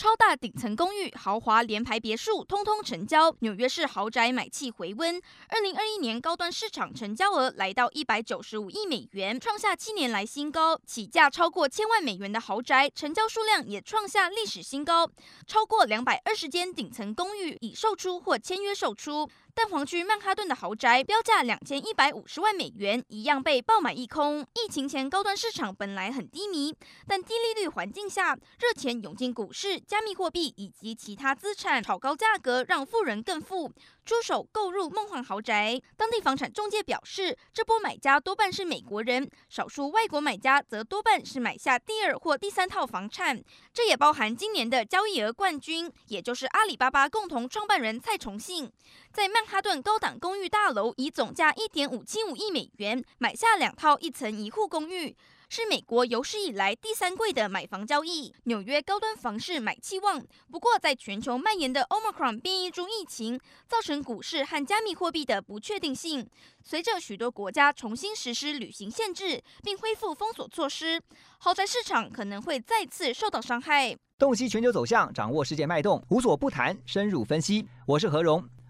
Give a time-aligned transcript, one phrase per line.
[0.00, 3.36] 超大顶层公寓、豪华联排别墅，通通成交。
[3.40, 5.20] 纽约市豪宅买气回温。
[5.48, 10.80] 二零二一年高端市场成交额来到一百九十五亿美元，创下七年来新高。
[10.86, 15.06] 起价超过千万美元的豪宅，成交数量也创下历史新高，
[15.46, 19.28] 超过两百二十间顶层公寓已售出或签约售出。
[19.52, 24.46] 蛋黄区曼哈顿的豪宅标价两千一百五十万美元，一样被爆买一空。
[24.54, 26.74] 疫情前高端市场本来很低迷，
[27.06, 33.72] 但低利率环境下，热钱涌进股市、加密货币以及其他资产，炒高价格，让富人更富，
[34.04, 35.82] 出手购入梦幻豪宅。
[35.96, 43.42] 当地房产中介表示，这波买家多半是美国人，少数外国买家则多半是买下第二或第三套房产。
[43.72, 48.70] 这也包含今年的交易额冠军，也就是阿里巴巴共同创办人蔡崇信，
[49.12, 55.16] 在曼哈顿高档公寓大楼以总价一点五七五亿美元买下两套一层一户公寓，
[55.52, 58.32] 是美国有史以来第三贵的买房交易。
[58.44, 66.24] 纽约高端房市买气旺，不过在全球蔓延的 Omicron 变异株疫情，造成股市和加密货币的不确定性。
[66.62, 71.02] 随着许多国家重新实施旅行限制，并恢复封锁措施，
[71.38, 73.96] 豪宅市场可能会再次受到伤害。
[74.20, 77.66] 洞悉全球走向，掌握世界脉动，无所不谈，深入分析。
[77.86, 78.48] 我是何荣。